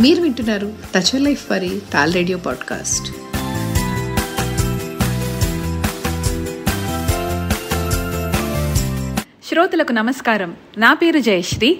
[0.00, 3.06] మీరు వింటున్నారు touch life వారి టాల్ రేడియో పాడ్కాస్ట్
[9.44, 10.54] శ్రోతలకు నమస్కారం.
[10.78, 11.78] నా పేరు Jayashri.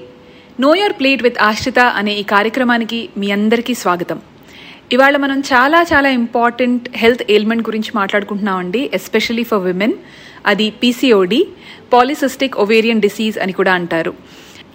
[0.61, 4.21] Know your plate with Ashrita అనే ఈ కార్యక్రమానికి మీ అందరికీ స్వాగతం.
[4.93, 9.93] ఇవాళ మనం చాలా చాలా ఇంపార్టెంట్ హెల్త్ ఎయిల్మెంట్ గురించి మాట్లాడుకుంటున్నామండి ఎస్పెషలీ ఫర్ విమెన్
[10.47, 11.47] అది పీసీఓడి
[11.93, 14.15] పాలిసిస్టిక్ ఒవేరియన్ డిసీజ్ అని కూడా అంటారు.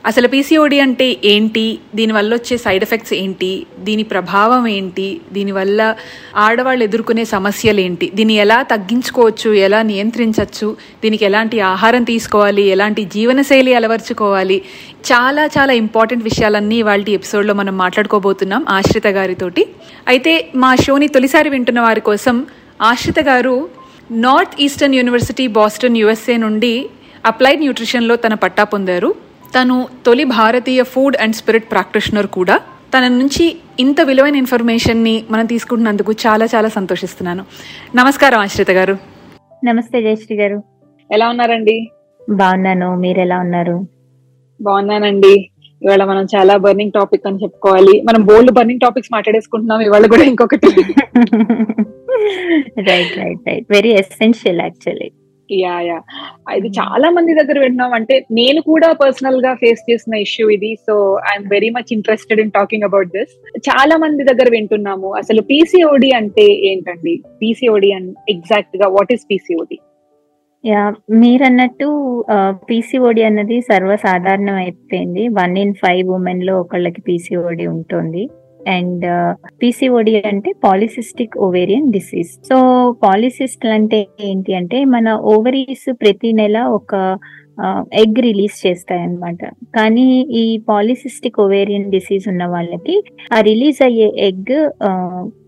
[0.05, 1.79] అసలు పీసీఓడి అంటే ఏంటి?
[1.95, 3.65] దీనివల్ల వచ్చే సైడ్ ఎఫెక్ట్స్ ఏంటి?
[3.79, 5.21] దీని ప్రభావం ఏంటి?
[5.31, 5.95] దీనివల్ల
[6.35, 8.11] ఆడవాళ్ళు ఎదుర్కొనే సమస్యలు ఏంటి?
[8.15, 9.53] దీన్ని ఎలా తగ్గించుకోవచ్చు?
[9.53, 12.61] ఎలా నియంత్రించవచ్చు దీనికి ఎలాంటి ఆహారం తీసుకోవాలి?
[12.61, 14.61] ఎలాంటి జీవనశైలి అలవర్చుకోవాలి?
[15.11, 19.67] చాలా చాలా ఇంపార్టెంట్ విషయాలన్నీ వాళ్ళ ఎపిసోడ్లో మనం మాట్లాడుకోబోతున్నాం ఆశ్రిత గారితోటి.
[20.07, 22.45] అయితే మా షోని తొలిసారి వింటున్న వారి కోసం
[22.81, 23.69] ఆశ్రిత గారు
[24.11, 26.89] North Eastern University Boston USA నుండి
[27.25, 29.15] అప్లైడ్ న్యూట్రిషన్లో తన పట్టా పొందారు.
[29.59, 32.57] తను తొలి భారతీయ ఫుడ్ అండ్ స్పిరిట్ ప్రాక్టీషనర్ కూడా.
[32.97, 37.45] తన నుంచి ఇంత విలువైన ఇన్ఫర్మేషన్ని మనం తీసుకుంటున్నందుకు చాలా చాలా సంతోషిస్తున్నాను.
[37.95, 38.97] నమస్కారం ఆశ్రిత గారు.
[39.65, 40.63] నమస్తే జయశ్రీ గారు.
[41.13, 41.87] ఎలా ఉన్నారండి?
[42.29, 42.95] బాగున్నాను.
[42.95, 43.87] మీరు ఎలా ఉన్నారు?
[44.61, 45.49] బాగున్నానండి.
[45.83, 48.01] ఇవాళ మనం చాలా బర్నింగ్ టాపిక్ అని చెప్పుకోవాలి.
[48.01, 49.81] మనం బోల్డ్ బర్నింగ్ టాపిక్స్ మాట్లాడేసుకుంటున్నాం.
[49.81, 50.67] ఇవాళ కూడా ఇంకొకటి.
[52.77, 55.11] Right right right very essential actually
[55.49, 55.97] yeah yeah.
[56.57, 60.71] ఇది చాలా మంది దగ్గర వింటున్నాం అంటే నేను కూడా పర్సనల్గా ఫేస్ చేసిన ఇష్యూ ఇది.
[60.85, 60.93] So
[61.31, 63.33] I'm very much interested in talking about this
[63.69, 65.09] చాలా మంది దగ్గర వింటున్నాము.
[65.21, 67.15] అసలు పీసీఓడి అంటే ఏంటండి?
[67.41, 69.79] పీసీఓడి అండ్ ఎగ్జాక్ట్గా వాట్ ఈస్ పీసీఓడి
[70.63, 70.83] యా
[71.21, 71.87] మీరన్నట్టు
[72.69, 78.23] పీసీఓడి అన్నది సర్వసాధారణం అయిపోయింది వన్ ఇన్ ఫైవ్ ఉమెన్లో ఒకళ్ళకి పీసీఓడి ఉంటుంది.
[78.67, 79.05] అండ్
[79.61, 82.57] పీసీఓడి అంటే polycystic ovarian disease so
[83.03, 86.93] polycyst అంటే ఏంటి అంటే మన ఓవరీస్ ప్రతి నెల ఒక
[87.93, 89.41] ఎగ్ రిలీజ్ చేస్తాయన్నమాట.
[89.75, 92.95] కానీ ఈ పాలిసిస్టిక్ ఓవేరియన్ డిసీజ్ ఉన్న వాళ్ళకి
[93.33, 94.55] ఆ రిలీజ్ అయ్యే ఎగ్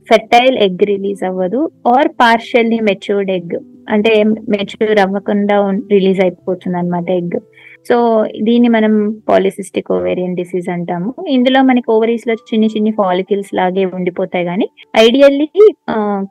[0.09, 3.57] ఫెర్టైల్ ఎగ్ రిలీజ్ అవ్వదు ఆర్ పార్షియల్లీ మెచ్యూర్డ్ ఎగ్
[3.89, 5.57] అంటే మెచ్యూర్ అవ్వకుండా
[5.91, 7.37] రిలీజ్ అయిపోతుంది అనమాట ఎగ్
[7.85, 7.97] సో
[8.47, 8.93] దీన్ని మనం
[9.29, 11.09] పాలిసిస్టిక్ ఓవేరియన్ డిసీజ్ అంటాము.
[11.35, 14.67] ఇందులో మనకి ఓవరీస్లో చిన్ని చిన్ని ఫాలికిల్స్ లాగే ఉండిపోతాయి కానీ
[15.05, 15.47] ఐడియల్లీ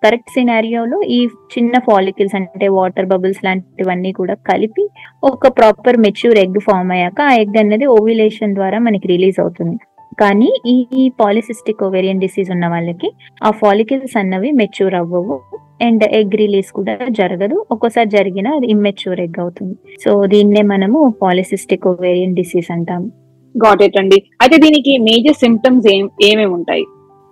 [0.04, 1.20] కరెక్ట్ సినారియోలో ఈ
[1.54, 4.84] చిన్న ఫాలికిల్స్ అంటే వాటర్ బబుల్స్ లాంటివన్నీ కూడా కలిపి
[5.32, 9.76] ఒక ప్రాపర్ మెచ్యూర్ ఎగ్ ఫామ్ అయ్యాక ఆ ఎగ్ అనేది ఓవిలేషన్ ద్వారా మనకి రిలీజ్ అవుతుంది.
[10.18, 10.50] కానీ
[10.96, 13.08] ఈ పాలిసిస్టిక్ ఓవేరియన్ డిసీజ్ ఉన్న వాళ్ళకి
[13.42, 15.36] ఆ ఫాలికిల్స్ అన్నవి మెచ్యూర్ అవ్వవు.
[15.82, 17.66] అండ్ ఎగ్ రిలీజ్ కూడా జరగదు.
[17.70, 19.76] ఒక్కోసారి జరిగిన అది ఇమ్మెచ్యూర్ ఎగ్ అవుతుంది.
[20.04, 23.12] సో దీన్నే మనము పాలిసిస్టిక్ ఓవేరియన్ డిసీజ్ అంటాం.
[23.54, 24.18] గాట్ ఇట్ అండి.
[24.42, 26.84] అయితే దీనికి మేజర్ సిమ్టమ్స్ ఏం ఏమేమి ఉంటాయి?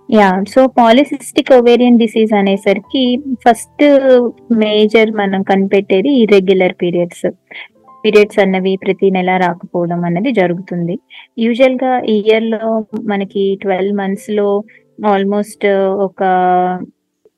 [0.08, 3.04] Yeah so polycystic ovarian disease అనేసరికి
[3.44, 3.84] ఫస్ట్
[4.52, 7.26] మేజర్ మనం కనిపెట్టేది ఇర్రెగ్యులర్ పీరియడ్స్
[8.04, 10.98] పీరియడ్స్ అన్నవి ప్రతి నెల రాకపోవడం అన్నది జరుగుతుంది.
[11.38, 14.64] యూజువల్గా ఇయర్లో మనకి ట్వెల్వ్ మంత్స్లో
[15.06, 16.22] ఆల్మోస్ట్ ఒక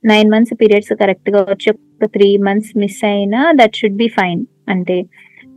[0.04, 5.02] నైన్ మంత్స్ పీరియడ్స్ కరెక్ట్గా వచ్చి ఒక త్రీ మంత్స్ మిస్ అయినా దట్ షుడ్ బి ఫైన్ అంటే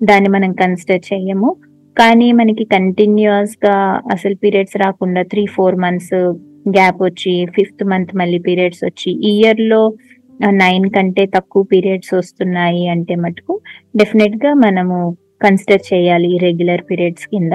[0.03, 1.57] దాన్ని మనం కన్సిడర్ చేయము.
[1.97, 6.13] కానీ మనకి కంటిన్యూస్గా అసలు పీరియడ్స్ రాకుండా త్రీ ఫోర్ మంత్స్
[6.69, 9.93] గ్యాప్ వచ్చి ఫిఫ్త్ మంత్ మళ్ళీ పీరియడ్స్ వచ్చి ఇయర్లో
[10.51, 13.58] నైన్ కంటే తక్కువ పీరియడ్స్ వస్తున్నాయి అంటే మటుకు
[13.95, 14.97] డెఫినెట్గా మనము
[15.43, 17.53] కన్సిడర్ చేయాలి రెగ్యులర్ పీరియడ్స్ కింద.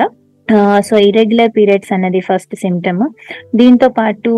[0.80, 3.02] సో ఇరెగ్యులర్ పీరియడ్స్ అన్నది ఫస్ట్ సిమ్టమ్
[3.56, 4.32] దీంతో పాటు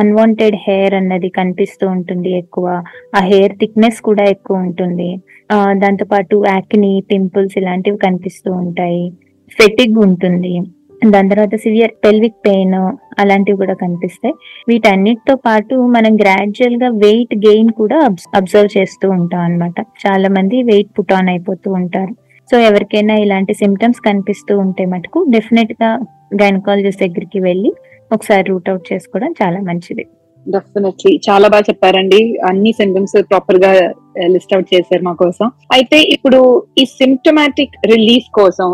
[0.00, 2.66] అన్వాంటెడ్ హెయిర్ అన్నది కనిపిస్తూ ఉంటుంది ఎక్కువ.
[3.16, 5.10] ఆ హెయిర్ థిక్నెస్ కూడా ఎక్కువ ఉంటుంది.
[5.82, 9.04] దాంతో పాటు యాక్ని పింపుల్స్ ఇలాంటివి కనిపిస్తూ ఉంటాయి.
[9.58, 10.54] ఫెటిగ్ ఉంటుంది.
[11.10, 12.74] దాని తర్వాత సివియర్ పెల్విక్ పెయిన్
[13.18, 14.34] అలాంటివి కూడా కనిపిస్తాయి.
[14.68, 17.98] వీటన్నిటితో పాటు మనం గ్రాడ్యువల్గా వెయిట్ గెయిన్ కూడా
[18.34, 22.12] అబ్జర్వ్ చేస్తూ ఉంటాం అనమాట చాలా మంది వెయిట్ పుట్ ఆన్ అయిపోతూ ఉంటారు.
[22.52, 25.90] సో ఎవరికైనా ఇలాంటి సిమ్టమ్స్ కనిపిస్తూ ఉంటే మటుకు డెఫినెట్గా
[26.34, 27.72] గైనకాలజిస్ట్ దగ్గరికి వెళ్ళి
[28.12, 30.04] ఒకసారి రూట్ అవుట్ చేసుకోవడం చాలా మంచిది.
[30.46, 32.38] డెఫినెట్లీ చాలా బాగా చెప్పారండి.
[32.48, 33.70] అన్ని సిమ్టమ్స్ ప్రాపర్గా
[34.20, 35.46] eh, లిస్ట్ అవుట్ చేశారు మా కోసం.
[35.72, 36.40] అయితే ఇప్పుడు
[36.78, 38.68] ఈ సిమ్టమాటిక్ రిలీఫ్ కోసం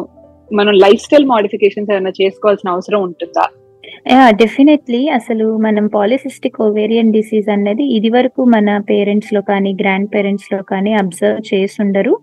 [0.53, 3.45] మనం లైఫ్ స్టైల్ మోడిఫికేషన్స్ ఏమైనా చేసుకోవాల్సిన అవసరం ఉంటుందా?
[4.41, 10.93] డెఫినెట్లీ అసలు మనం పాలిసిస్టిక్ ఓవేరియన్ డిసీజ్ అన్నది ఇది వరకు మన పేరెంట్స్లో కానీ గ్రాండ్ పేరెంట్స్లో కానీ
[10.95, 12.15] అబ్జర్వ్ చేస్తుండరు.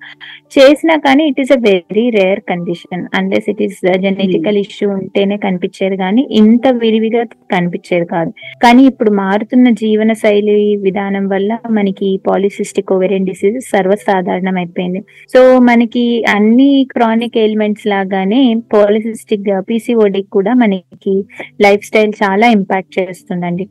[0.56, 5.98] చేసినా కానీ it is a very rare condition unless it is genetical issue ఉంటేనే కనిపించేది
[5.98, 8.32] కానీ ఇంత విరివిగా కనిపించేది కాదు.
[8.64, 15.02] కానీ ఇప్పుడు మారుతున్న జీవన శైలి విధానం వల్ల మనకి పాలిసిస్టిక్ ఓవేరియన్ డిసీజ్ సర్వసాధారణం అయిపోయింది
[15.34, 18.42] సో మనకి అన్ని క్రానిక్ ఎలిమెంట్స్ లాగానే
[18.74, 21.16] పాలిసిస్టిక్ పీసీఓడి కూడా మనకి
[21.68, 23.66] లైఫ్ స్టైల్ చాలా ఇంపాక్ట్ చేస్తుందండి.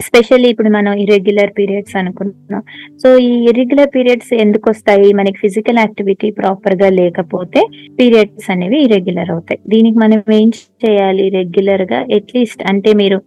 [0.00, 2.62] స్పెషల్లీ ఇప్పుడు మనం ఇర్రెగ్యులర్ పీరియడ్స్ అనుకుంటున్నాం
[3.02, 5.08] సో ఈ ఇర్రెగ్యులర్ పీరియడ్స్ ఎందుకు వస్తాయి?
[5.18, 7.60] మనకి ఫిజికల్ యాక్టివిటీ ప్రాపర్గా లేకపోతే
[7.98, 9.60] పీరియడ్స్ అనేవి ఇర్రెగ్యులర్ అవుతాయి.
[9.72, 10.48] దీనికి మనం ఏం
[10.84, 11.26] చేయాలి?
[11.38, 13.18] రెగ్యులర్గా అట్లీస్ట్ అంటే మీరు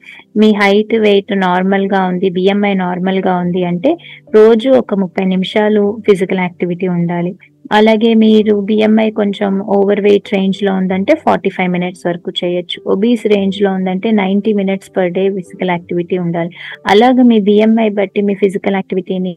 [0.41, 3.93] మీ హైట్ వెయిట్ నార్మల్గా ఉంది బిఎంఐ నార్మల్గా ఉంది అంటే
[4.37, 7.33] రోజు ఒక ముప్పై నిమిషాలు ఫిజికల్ యాక్టివిటీ ఉండాలి.
[7.71, 12.77] అలాగే మీరు బిఎంఐ కొంచెం ఓవర్ వెయిట్ రేంజ్లో ఉందంటే ఫార్టీ ఫైవ్ మినిట్స్ వరకు చేయొచ్చు.
[12.93, 16.51] ఒబీస్ రేంజ్లో ఉందంటే ninety minutes per day physical activity ఉండాలి.
[16.93, 19.33] అలాగే మీ బిఎంఐ బట్టి మీ ఫిజికల్ యాక్టివిటీని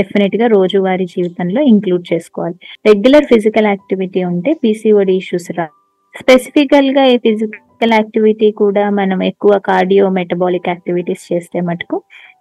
[0.00, 2.56] డెఫినెట్గా రోజువారీ జీవితంలో ఇంక్లూడ్ చేసుకోవాలి.
[2.90, 5.68] రెగ్యులర్ ఫిజికల్ యాక్టివిటీ ఉంటే పీసీఓడి ఇష్యూస్ రా.
[6.14, 11.98] స్పెసిఫికల్గా ఈ ఫిజికల్ యాక్టివిటీ కూడా మనం ఎక్కువ కార్డియో మెటబాలిక్ యాక్టివిటీస్ చేస్తే మటుకు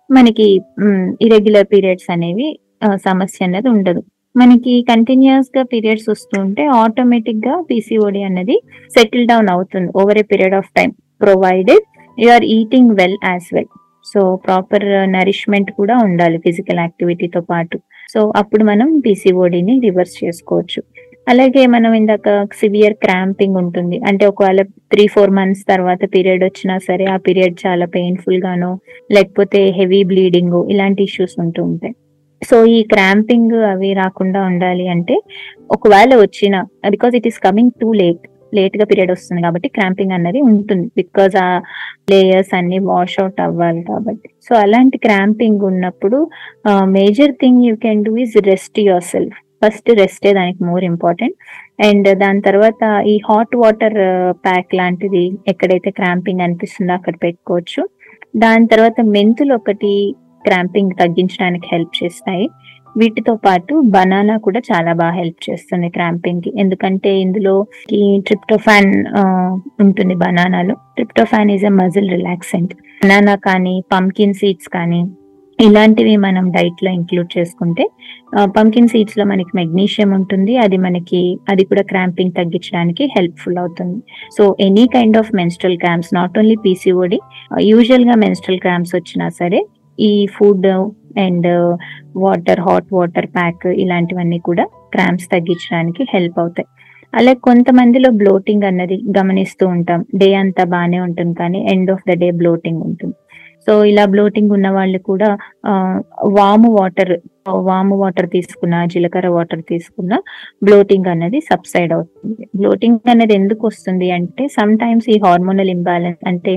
[0.10, 0.48] మనకి
[1.28, 2.48] ఇరెగ్యులర్ పీరియడ్స్ అనేవి
[3.06, 4.02] సమస్య అనేది ఉండదు.
[4.36, 8.56] మనకి కంటిన్యూస్గా పీరియడ్స్ వస్తుంటే ఆటోమేటిక్గా పీసీఓడి అనేది
[8.96, 10.92] సెటిల్ డౌన్ అవుతుంది over a period of time
[11.22, 11.86] provided
[12.18, 13.72] you are eating well as well
[14.06, 14.86] so proper
[15.16, 17.78] nourishment కూడా ఉండాలి ఫిజికల్ యాక్టివిటీతో పాటు.
[18.14, 20.82] సో అప్పుడు మనం పీసీఓడిని రివర్స్ చేసుకోవచ్చు.
[21.28, 22.30] అలాగే మనం ఇందాక
[22.60, 23.98] సివియర్ క్రాంపింగ్ ఉంటుంది.
[24.10, 24.62] అంటే ఒకవేళ
[24.94, 28.72] త్రీ ఫోర్ మంత్స్ తర్వాత పీరియడ్ వచ్చినా సరే ఆ పీరియడ్ చాలా పెయిన్ఫుల్ గానో
[29.12, 31.96] లేకపోతే హెవీ బ్లీడింగ్ ఇలాంటి ఇష్యూస్ ఉంటూ ఉంటాయి.
[32.50, 35.16] సో ఈ క్రాంపింగ్ అవి రాకుండా ఉండాలి అంటే
[35.76, 36.56] ఒకవేళ వచ్చిన
[36.96, 38.24] because it is coming too late
[38.58, 40.88] లేట్గా పీరియడ్ వస్తుంది కాబట్టి క్రాంపింగ్ అన్నది ఉంటుంది.
[41.00, 41.50] బికాజ్ ఆ
[42.12, 44.28] లేయర్స్ అన్ని వాష్ అవుట్ అవ్వాలి కాబట్టి.
[44.48, 46.20] సో అలాంటి క్రాంపింగ్ ఉన్నప్పుడు
[46.98, 48.80] major thing you can do is rest
[49.14, 51.36] yourself first రెస్టే దానికి మోర్ ఇంపార్టెంట్
[51.88, 53.98] అండ్ దాని తర్వాత ఈ హాట్ వాటర్
[54.46, 57.82] ప్యాక్ లాంటిది ఎక్కడైతే క్రాంపింగ్ అనిపిస్తుందో అక్కడ పెట్టుకోవచ్చు.
[58.44, 59.94] దాని తర్వాత మెంతులు ఒకటి
[60.48, 62.48] క్రాంపింగ్ తగ్గించడానికి హెల్ప్ చేస్తాయి.
[63.00, 67.56] వీటితో పాటు బనానా కూడా చాలా బాగా హెల్ప్ చేస్తుంది క్రాంపింగ్కి ఎందుకంటే ఇందులో
[68.00, 68.92] ఈ ట్రిప్టోఫాన్
[69.86, 70.76] ఉంటుంది బనానాలో.
[70.98, 72.74] Tryptophan is a muscle relaxant
[73.04, 75.02] banana కానీ పంకిన్ సీడ్స్ కానీ
[75.60, 77.84] ఇలాంటివి మనం డైట్లో ఇంక్లూడ్ చేసుకుంటే
[78.58, 80.54] పంకిన్ సీడ్స్లో మనకి మెగ్నీషియం ఉంటుంది.
[80.64, 81.20] అది మనకి
[81.52, 84.00] అది కూడా క్రాంపింగ్ తగ్గించడానికి హెల్ప్ఫుల్ అవుతుంది.
[84.38, 87.20] So any kind of menstrual cramps not only PCOD
[87.72, 89.62] యూజువల్గా మెన్స్ట్రల్ క్రాంప్స్ వచ్చినా సరే
[90.00, 90.68] ఈ food
[91.20, 91.78] and
[92.18, 96.66] water hot water pack ఇలాంటివన్నీ కూడా క్రామ్స్ తగ్గించడానికి హెల్ప్ అవుతాయి.
[97.16, 100.06] అలాగే కొంతమందిలో బ్లోటింగ్ అన్నది గమనిస్తూ ఉంటాం.
[100.16, 103.16] డే అంతా బాగానే ఉంటుంది కానీ end of the day bloating ఉంటుంది.
[103.66, 105.30] సో ఇలా బ్లోటింగ్ ఉన్న వాళ్ళు కూడా
[106.40, 107.14] వాము వాటర్
[107.68, 110.14] వాము వాటర్ తీసుకున్న జీలకర్ర వాటర్ తీసుకున్న
[110.68, 112.44] బ్లోటింగ్ అనేది సబ్సైడ్ అవుతుంది.
[112.60, 116.54] బ్లోటింగ్ అనేది ఎందుకు వస్తుంది అంటే సమ్ టైమ్స్ ఈ హార్మోనల్ ఇంబ్యాలెన్స్ అంటే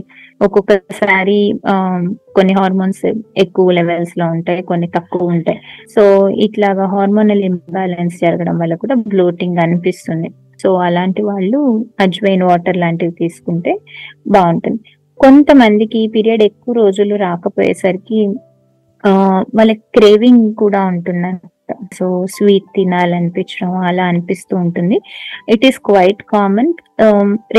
[0.47, 1.39] ఒక్కొక్కసారి
[2.39, 3.05] కొన్ని హార్మోన్స్
[3.45, 5.61] ఎక్కువ లెవెల్స్లో ఉంటాయి కొన్ని తక్కువ ఉంటాయి.
[5.95, 6.05] సో
[6.47, 10.31] ఇట్లాగా హార్మోనల్ ఇంబ్యాలెన్స్ జరగడం వల్ల కూడా బ్లోటింగ్ అనిపిస్తుంది.
[10.63, 11.59] సో అలాంటి వాళ్ళు
[12.05, 13.73] అజ్వైన్ వాటర్ లాంటివి తీసుకుంటే
[14.35, 14.81] బాగుంటుంది.
[15.21, 18.21] కొంతమందికి పీరియడ్ ఎక్కువ రోజులు రాకపోయేసరికి
[19.05, 19.11] ఆ
[19.59, 21.33] వాళ్ళకి క్రేవింగ్ కూడా ఉంటుంది
[21.97, 24.97] సో స్వీట్ తినాలనిపించడం అలా అనిపిస్తూ ఉంటుంది.
[25.55, 26.73] It is quite common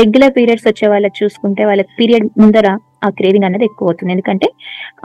[0.00, 2.68] regular periods వచ్చే వాళ్ళకి చూసుకుంటే వాళ్ళకి పీరియడ్ ముందర
[3.06, 4.12] ఆ క్రేవింగ్ అనేది ఎక్కువ అవుతుంది.
[4.16, 4.48] ఎందుకంటే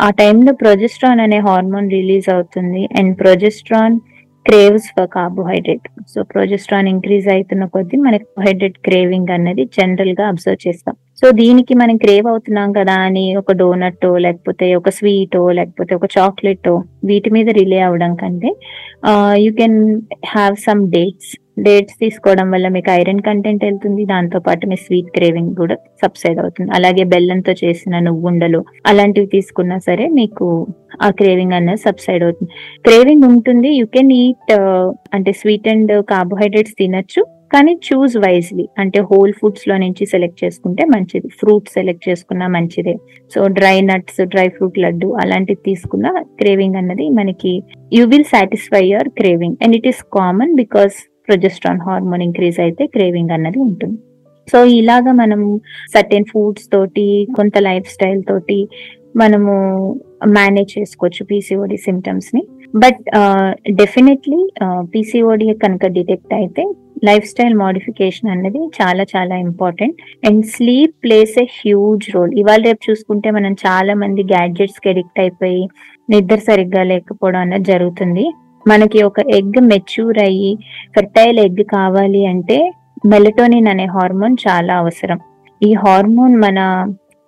[0.06, 3.95] ఆ టైంలో ప్రొజెస్ట్రాన్ అనే హార్మోన్ రిలీజ్ అవుతుంది and progesterone
[4.45, 5.88] craves for carbohydrate.
[6.13, 10.95] So progesterone increase అవుతున్న కొద్దీ మనకి కార్బోహైడ్రేట్ క్రేవింగ్ అనేది జనరల్గా అబ్జర్వ్ చేస్తాం.
[11.21, 16.69] సో దీనికి మనం క్రేవ్ అవుతున్నాం కదా అని ఒక డోనట్ లేకపోతే ఒక స్వీటో లేకపోతే ఒక చాక్లెట్
[17.09, 18.50] వీటి మీద రిలే అవ్వడం కంటే
[19.44, 19.79] you can
[20.33, 21.31] have some dates
[21.65, 24.03] dates తీసుకోవడం వల్ల మీకు ఐరన్ కంటెంట్ వెళ్తుంది.
[24.12, 26.69] దాంతో పాటు మీ స్వీట్ క్రేవింగ్ కూడా సబ్సైడ్ అవుతుంది.
[26.78, 28.61] అలాగే బెల్లంతో చేసిన నువ్వుండలు
[28.92, 30.47] అలాంటివి తీసుకున్నా సరే మీకు
[31.06, 32.51] ఆ క్రేవింగ్ అనేది సబ్సైడ్ అవుతుంది.
[32.87, 33.71] క్రేవింగ్ ఉంటుంది.
[33.80, 34.54] యూ కెన్ ఈట్
[35.18, 37.23] అంటే స్వీట్ అండ్ కార్బోహైడ్రేట్స్ తినొచ్చు.
[37.54, 38.66] కానీ చూస్ వైజ్లీ.
[38.81, 41.30] అంటే హోల్ ఫుడ్స్లో నుంచి సెలెక్ట్ చేసుకుంటే మంచిది.
[41.40, 42.96] ఫ్రూట్ సెలెక్ట్ చేసుకున్నా మంచిదే.
[43.34, 46.08] So dry nuts dry fruit laddu అలాంటివి తీసుకున్న
[46.42, 47.54] క్రేవింగ్ అన్నది మనకి
[47.98, 49.58] you will satisfy your craving.
[49.64, 50.96] And it is common because
[51.28, 53.98] progesterone hormone increase అయితే క్రేవింగ్ అన్నది ఉంటుంది.
[54.52, 55.42] సో ఇలాగా మనం
[55.96, 57.06] సర్టెన్ ఫుడ్స్ తోటి
[57.38, 58.58] కొంత లైఫ్ స్టైల్ తోటి
[59.22, 59.54] మనము
[60.38, 62.42] మేనేజ్ చేసుకోవచ్చు పీసీఓడి సిమ్టమ్స్ని
[62.84, 63.02] బట్
[63.81, 64.40] డెఫినెట్లీ
[64.94, 66.64] పీసీఓడి కనుక డిటెక్ట్ అయితే
[67.08, 72.81] లైఫ్ స్టైల్ మోడిఫికేషన్ అనేది చాలా చాలా important and sleep plays a huge role ఇవాళ రేపు
[72.90, 75.64] చూసుకుంటే మనం చాలా మంది గ్యాడ్జెట్స్కి అడిక్ట్ అయిపోయి
[76.10, 78.26] నిద్ర సరిగ్గా లేకపోవడం అనేది జరుగుతుంది.
[78.66, 80.52] మనకి ఒక ఎగ్ మెచ్యూర్ అయ్యి
[80.96, 82.58] ఫెర్టైల్ ఎగ్ కావాలి అంటే
[83.12, 85.20] మెలటోనిన్ అనే హార్మోన్ చాలా అవసరం.
[85.62, 86.60] ఈ హార్మోన్ మన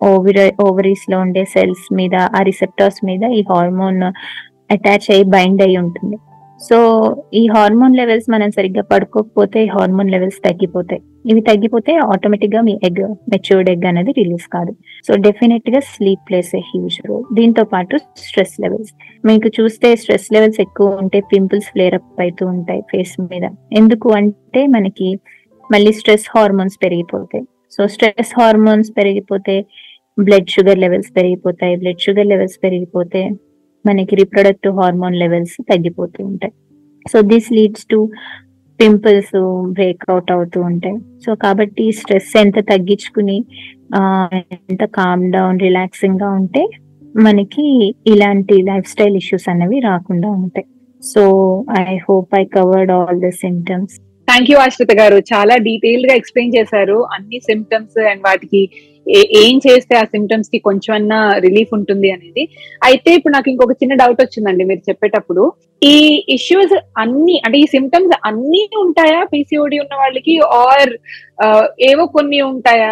[0.01, 4.01] ఓవరి ఓవరీస్లో ఉండే సెల్స్ మీద ఆ రిసెప్టర్స్ మీద ఈ హార్మోన్
[4.75, 6.17] అటాచ్ అయ్యి బైండ్ అయి ఉంటుంది.
[6.67, 6.77] సో
[7.39, 11.01] ఈ హార్మోన్ లెవెల్స్ మనం సరిగ్గా పడుకోకపోతే హార్మోన్ లెవెల్స్ తగ్గిపోతాయి.
[11.31, 13.01] ఇవి తగ్గిపోతే ఆటోమేటిక్గా మీ ఎగ్
[13.33, 14.71] మెచ్యూర్డ్ ఎగ్ అనేది రిలీజ్ కాదు.
[15.07, 18.91] సో డెఫినెట్గా sleep plays a huge role దీంతో పాటు స్ట్రెస్ లెవెల్స్
[19.29, 23.45] మీకు చూస్తే స్ట్రెస్ లెవెల్స్ ఎక్కువ ఉంటే పింపుల్స్ ఫ్లేరప్ అవుతూ ఉంటాయి ఫేస్ మీద.
[23.81, 25.09] ఎందుకు అంటే మనకి
[25.73, 27.45] మళ్ళీ స్ట్రెస్ హార్మోన్స్ పెరిగిపోతాయి.
[27.75, 29.55] సో స్ట్రెస్ హార్మోన్స్ పెరిగిపోతే
[30.27, 31.75] బ్లడ్ షుగర్ లెవెల్స్ పెరిగిపోతాయి.
[31.83, 33.21] బ్లడ్ షుగర్ లెవెల్స్ పెరిగిపోతే
[33.85, 36.53] మనకి రిప్రొడక్టివ్ హార్మోన్ లెవెల్స్ తగ్గిపోతూ ఉంటాయి.
[37.11, 37.99] So this leads to
[38.79, 39.35] pimples
[39.71, 40.97] breakout అవుతూ ఉంటాయి.
[41.25, 43.37] సో కాబట్టి స్ట్రెస్ ఎంత తగ్గించుకుని
[44.43, 46.63] ఎంత కామ్ డౌన్ రిలాక్సింగ్గా ఉంటే
[47.17, 47.65] మనకి
[48.07, 50.67] ఇలాంటి లైఫ్ స్టైల్ ఇష్యూస్ అనేవి రాకుండా ఉంటాయి.
[51.03, 51.23] So
[51.79, 53.95] I hope I covered all the symptoms
[54.27, 55.17] thank you Ashritha గారు.
[55.33, 56.97] చాలా డీటెయిల్గా ఎక్స్ప్లెయిన్ చేశారు.
[57.13, 58.61] అన్ని సిమ్టమ్స్ అండ్ వాటికి
[59.43, 62.43] ఏం చేస్తే ఆ సిమ్టమ్స్కి కొంచెం అన్నా రిలీఫ్ ఉంటుంది అనేది.
[62.89, 65.43] అయితే ఇప్పుడు నాకు ఇంకొక చిన్న డౌట్ వచ్చిందండి మీరు చెప్పేటప్పుడు.
[65.93, 65.95] ఈ
[66.37, 70.93] ఇష్యూస్ అన్ని అంటే ఈ సిమ్టమ్స్ అన్ని ఉంటాయా పిసిఓడి ఉన్న వాళ్ళకి ఆర్
[71.89, 72.91] ఏవో కొన్ని ఉంటాయా?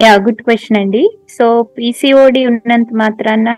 [0.00, 1.02] యా గుడ్ క్వశ్చన్ అండి.
[1.36, 3.48] సో పీసీఓడి ఉన్నంత మాత్రాన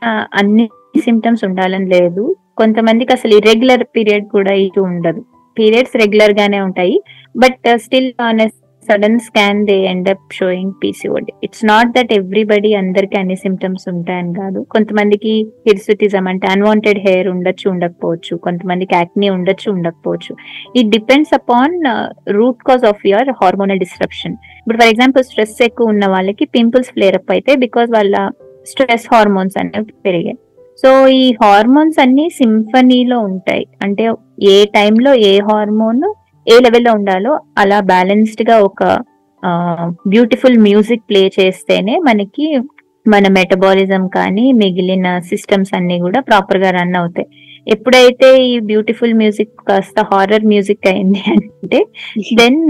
[0.40, 0.66] అన్ని
[1.06, 2.24] సిమ్టమ్స్ ఉండాలని లేదు.
[2.60, 5.22] కొంతమందికి అసలు ఇర్రెగ్యులర్ పీరియడ్ కూడా ఇటు ఉండదు.
[5.58, 6.96] పీరియడ్స్ రెగ్యులర్ గానే ఉంటాయి.
[7.42, 8.42] But still on
[8.88, 11.32] sudden scan they end up showing PCOD.
[11.44, 14.66] It's not that everybody అందరికి అన్ని సిమ్టమ్స్ ఉంటాయని కాదు.
[14.70, 18.36] కొంతమందికి హిర్సుటిజం అంటే అన్వాంటెడ్ హెయిర్ ఉండొచ్చు ఉండకపోవచ్చు.
[18.36, 20.36] కొంతమందికి యాక్నీ ఉండొచ్చు ఉండకపోవచ్చు.
[20.76, 21.76] It depends upon
[22.30, 27.14] root cause of your hormonal disruption ఇప్పుడు ఫర్ ఎగ్జాంపుల్ స్ట్రెస్ ఎక్కువ ఉన్న వాళ్ళకి పింపుల్స్ ఫ్లేర్
[27.14, 28.30] అప్ అయితే బికాస్ వాళ్ళ
[28.66, 30.38] స్ట్రెస్ హార్మోన్స్ అనేవి పెరిగాయి.
[30.82, 33.66] సో ఈ హార్మోన్స్ అన్ని సింఫనీలో ఉంటాయి.
[33.82, 34.12] అంటే
[34.42, 36.14] ఏ టైంలో ఏ హార్మోన్
[36.46, 38.82] ఏ లెవెల్లో ఉండాలో అలా బ్యాలెన్స్డ్గా ఒక
[40.06, 42.46] బ్యూటిఫుల్ మ్యూజిక్ ప్లే చేస్తేనే మనకి
[43.06, 47.28] మన మెటబాలిజం కానీ మిగిలిన సిస్టమ్స్ అన్ని కూడా ప్రాపర్గా రన్ అవుతాయి.
[47.66, 51.80] ఎప్పుడైతే ఈ బ్యూటిఫుల్ మ్యూజిక్ కాస్త హారర్ మ్యూజిక్ అయింది అంటే
[52.40, 52.60] దెన్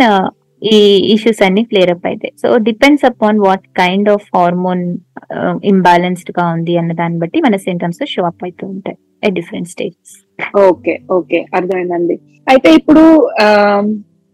[0.62, 0.76] ఈ
[1.14, 4.84] ఇష్యూస్ అన్ని క్లియర్ అప్ అవుతాయి so depends upon what kind of hormone
[5.72, 8.98] ఇంబ్యాలెన్స్డ్గా ఉంది అన్న దాన్ని బట్టి మన సింటమ్స్ షో అప్ అవుతూ ఉంటాయి.
[9.22, 10.14] At different stages
[10.68, 12.16] okay okay అర్థమైందండి.
[12.48, 13.02] అయితే ఇప్పుడు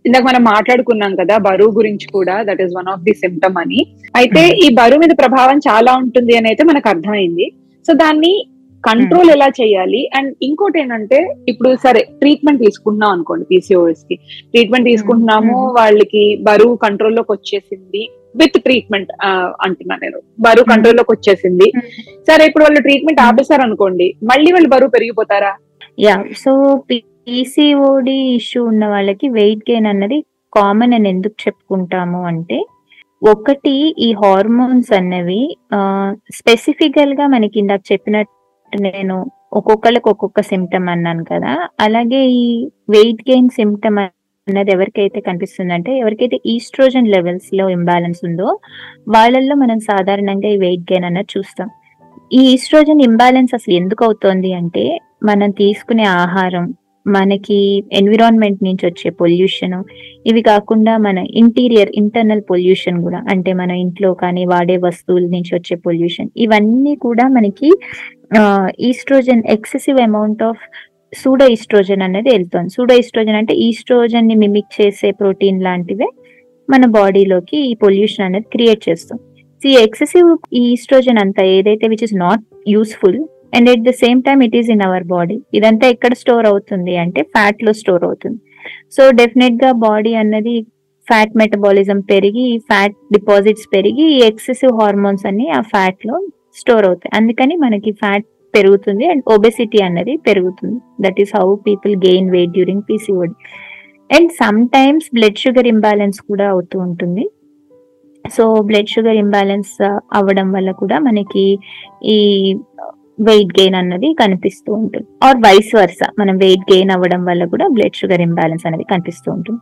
[0.04, 3.80] ఇందాక మనం మాట్లాడుకున్నాం కదా బరువు గురించి కూడా that is one of the symptom అని.
[4.16, 7.47] అయితే ఈ బరువు మీద ప్రభావం చాలా ఉంటుంది అని అయితే మనకు అర్థమైంది.
[7.88, 8.33] సో దాన్ని
[8.85, 10.11] కంట్రోల్ ఎలా చేయాలి?
[10.14, 11.18] అండ్ ఇంకోటి ఏంటంటే
[11.49, 14.16] ఇప్పుడు సరే ట్రీట్మెంట్ తీసుకుంటున్నాం అనుకోండి పీసీఓఎస్కి.
[14.52, 15.75] ట్రీట్మెంట్ తీసుకుంటున్నాము Hmm.
[15.76, 18.02] వాళ్ళకి బరువు కంట్రోల్లోకి వచ్చేసింది.
[18.35, 19.11] విత్ ట్రీట్మెంట్
[19.61, 20.73] అంటున్నా నేను బరువు Hmm.
[20.73, 21.68] కంట్రోల్లోకి వచ్చేసింది
[22.28, 23.20] సరే ఇప్పుడు వాళ్ళు ట్రీట్మెంట్.
[23.20, 25.52] ఆపేశారు అనుకోండి మళ్ళీ వాళ్ళు బరువు పెరిగిపోతారా
[26.00, 26.52] యా సో
[26.88, 30.18] పీసీఓడి ఇష్యూ ఉన్న వాళ్ళకి వెయిట్ గెయిన్ అన్నది
[30.52, 32.58] కామన్ అని ఎందుకు చెప్పుకుంటాము అంటే
[33.23, 35.42] ఒకటి ఈ హార్మోన్స్ అన్నవి
[36.38, 38.35] స్పెసిఫికల్గా మనకి ఇందాక చెప్పినట్టు
[38.73, 39.16] నేను
[39.52, 42.47] ఒక్కొక్కరికి ఒక్కొక్క సిమ్టమ్ అన్నాను కదా అలాగే ఈ
[42.88, 43.99] వెయిట్ గెయిన్ సిమ్టమ్
[44.49, 48.49] అన్నది ఎవరికైతే కనిపిస్తుందంటే ఎవరికైతే ఈస్ట్రోజన్ లెవెల్స్లో ఇంబ్యాలెన్స్ ఉందో
[49.09, 51.69] వాళ్ళల్లో మనం సాధారణంగా ఈ వెయిట్ గెయిన్ అన్నది చూస్తాం.
[52.33, 54.85] ఈ ఈస్ట్రోజన్ ఇంబ్యాలెన్స్ అసలు ఎందుకు అవుతోంది అంటే
[55.23, 56.67] మనం తీసుకునే ఆహారం
[57.07, 57.59] మనకి
[57.93, 59.76] ఎన్విరాన్మెంట్ నుంచి వచ్చే పొల్యూషన్
[60.26, 65.76] ఇవి కాకుండా మన ఇంటీరియర్ ఇంటర్నల్ పొల్యూషన్ కూడా అంటే మన ఇంట్లో కానీ వాడే వస్తువుల నుంచి వచ్చే
[65.76, 67.71] పొల్యూషన్ ఇవన్నీ కూడా మనకి
[68.81, 70.64] estrogen excessive amount of
[71.12, 72.71] pseudo estrogen అనేది వెళ్తుంది.
[72.77, 76.09] సూడో ఈస్ట్రోజన్ అంటే ఈస్ట్రోజన్ని మిమిక్ చేసే ప్రోటీన్ లాంటివే
[76.69, 79.19] మన బాడీలోకి ఈ పొల్యూషన్ అనేది క్రియేట్ చేస్తాం
[79.62, 80.29] సి ఎక్సెసివ్
[80.62, 82.43] ఈస్ట్రోజన్ అంతా ఏదైతే which is not
[82.75, 83.19] useful
[83.57, 87.21] and at the same time it is in our body ఇదంతా ఎక్కడ స్టోర్ అవుతుంది అంటే
[87.35, 88.38] ఫ్యాట్లో స్టోర్ అవుతుంది.
[88.97, 90.57] సో డెఫినెట్గా బాడీ అన్నది
[91.07, 96.17] ఫ్యాట్ మెటబాలిజం పెరిగి ఫ్యాట్ డిపాజిట్స్ పెరిగి ఈ ఎక్సెసివ్ హార్మోన్స్ అన్ని ఆ ఫ్యాట్లో
[96.61, 97.12] స్టోర్ అవుతాయి.
[97.21, 100.78] అందుకని మనకి ఫ్యాట్ పెరుగుతుంది అండ్ ఒబెసిటీ అన్నది పెరుగుతుంది.
[101.05, 103.35] That is how people gain weight during PCOD
[104.11, 104.31] and
[104.76, 107.25] sometimes blood sugar imbalance కూడా అవుతూ ఉంటుంది.
[108.25, 109.75] సో బ్లడ్ షుగర్ ఇంబ్యాలెన్స్
[110.19, 111.47] అవ్వడం వల్ల కూడా మనకి
[112.14, 112.19] ఈ
[112.85, 112.93] uh,
[113.28, 115.07] వెయిట్ గెయిన్ అన్నది కనిపిస్తూ ఉంటుంది.
[115.26, 119.61] ఆర్ వైస్ వర్స మనం వెయిట్ గెయిన్ అవ్వడం వల్ల కూడా బ్లడ్ షుగర్ ఇంబ్యాలెన్స్ అనేది కనిపిస్తూ ఉంటుంది.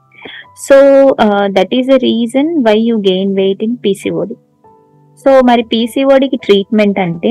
[0.67, 0.77] So
[1.57, 4.37] that is the reason why you gain weight in PCOD
[5.27, 7.31] so మరి పీసీఓడికి ట్రీట్మెంట్ అంటే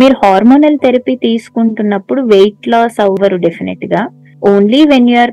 [0.00, 4.02] మీరు హార్మోనల్ థెరపీ తీసుకుంటున్నప్పుడు వెయిట్ లాస్ అవ్వరు డెఫినెట్గా.
[4.42, 5.32] Only when you're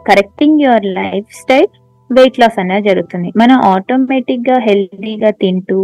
[0.00, 0.86] correcting your
[1.40, 1.68] lifestyle
[2.10, 3.28] weight loss అనేది జరుగుతుంది.
[3.36, 5.78] మనం ఆటోమేటిక్గా హెల్దీగా తింటూ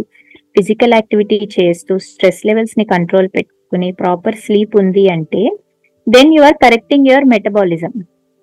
[0.56, 5.42] ఫిజికల్ యాక్టివిటీ చేస్తూ స్ట్రెస్ లెవెల్స్ని కంట్రోల్ పెట్టుకుని ప్రాపర్ స్లీప్ ఉంది అంటే
[6.06, 7.94] then you are correcting your metabolism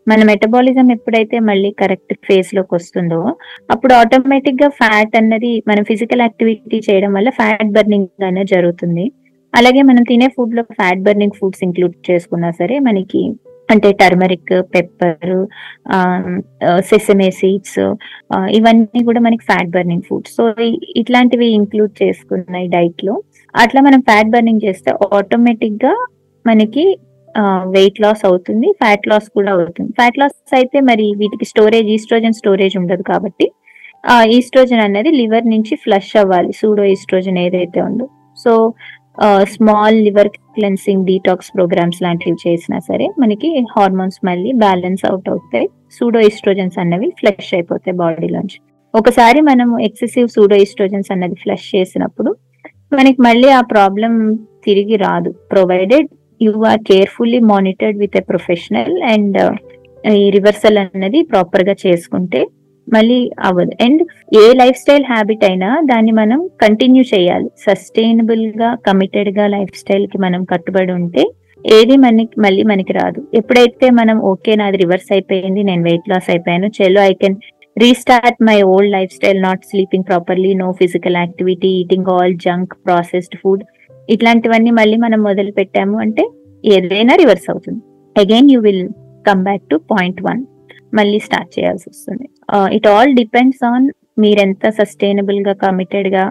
[0.07, 3.19] మన మెటబాలిజం ఎప్పుడైతే మళ్ళీ కరెక్ట్ ఫేజ్లోకి వస్తుందో
[3.71, 9.05] అప్పుడు ఆటోమేటిక్గా ఫ్యాట్ అన్నది మనం ఫిజికల్ యాక్టివిటీ చేయడం వల్ల ఫ్యాట్ బర్నింగ్ అనేది జరుగుతుంది.
[9.53, 13.21] అలాగే మనం తినే ఫుడ్లో ఫ్యాట్ బర్నింగ్ ఫుడ్స్ ఇంక్లూడ్ చేసుకున్నా సరే మనకి
[13.69, 15.33] అంటే టర్మరిక్ పెప్పర్
[16.89, 17.79] సెసమే సీడ్స్
[18.57, 20.43] ఇవన్నీ కూడా మనకి ఫ్యాట్ బర్నింగ్ ఫుడ్ సో
[21.01, 23.15] ఇట్లాంటివి ఇంక్లూడ్ చేసుకున్నాయి డైట్లో.
[23.55, 25.93] అట్లా మనం ఫ్యాట్ బర్నింగ్ చేస్తే ఆటోమేటిక్గా
[26.45, 26.85] మనకి
[27.75, 29.91] వెయిట్ లాస్ అవుతుంది ఫ్యాట్ లాస్ కూడా అవుతుంది.
[29.99, 33.47] ఫ్యాట్ లాస్ అయితే మరి వీటికి స్టోరేజ్ ఈస్ట్రోజన్ స్టోరేజ్ ఉండదు కాబట్టి
[34.03, 38.05] ఆ ఈస్ట్రోజన్ అనేది లివర్ నుంచి ఫ్లష్ అవ్వాలి సూడో ఈస్ట్రోజన్ ఏదైతే ఉందో.
[38.37, 38.51] So
[39.53, 45.67] small liver cleansing detox programmes లాంటివి చేసినా సరే మనకి హార్మోన్స్ మళ్ళీ బ్యాలెన్స్ అవుట్ అవుతాయి
[45.97, 48.57] సూడో ఈస్ట్రోజన్స్ అన్నవి ఫ్లష్ అయిపోతాయి బాడీలోంచి
[48.93, 52.31] ఒకసారి మనం ఎక్సెసివ్ సూడో ఈస్ట్రోజన్స్ అన్నది ఫ్లష్ చేసినప్పుడు
[52.91, 54.13] మనకి మళ్ళీ ఆ ప్రాబ్లం
[54.65, 56.07] తిరిగి రాదు provided
[56.41, 59.37] you are carefully monitored with a professional and
[60.03, 62.41] ఈ రివర్సల్ అన్నది ప్రాపర్గా చేసుకుంటే
[62.87, 63.17] మళ్ళీ
[63.47, 63.73] అవ్వదు.
[63.85, 64.01] And
[64.39, 67.49] A life style habit అయినా దాన్ని మనం కంటిన్యూ చేయాలి.
[67.65, 71.23] సస్టైనబుల్గా కమిటెడ్గా లైఫ్ స్టైల్కి మనం కట్టుబడి ఉంటే
[71.75, 73.19] ఏది మనకి మళ్ళీ మనకి రాదు.
[73.39, 77.37] ఎప్పుడైతే మనం ఓకే నాది రివర్స్ అయిపోయింది నేను వెయిట్ లాస్ అయిపోయాను చెలో I can
[77.77, 83.63] restart my old lifestyle not sleeping properly no physical activity eating all junk processed food
[84.13, 86.23] ఇట్లాంటివన్నీ మళ్ళీ మనం మొదలు పెట్టాము అంటే
[86.63, 87.81] ఏదైనా రివర్స్ అవుతుంది.
[88.15, 88.85] Again you will
[89.27, 90.41] come back to point one
[90.97, 92.25] మళ్ళీ స్టార్ట్ చేయాల్సి వస్తుంది.
[92.77, 93.85] ఇట్ ఆల్ డిపెండ్స్ ఆన్
[94.23, 96.23] మీరెంత సస్టైనబుల్గా కమిటెడ్గా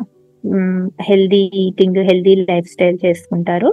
[1.09, 3.71] healthy eating healthy life style చేసుకుంటారు